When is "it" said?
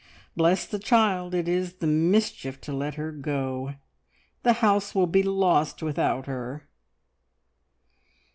1.35-1.47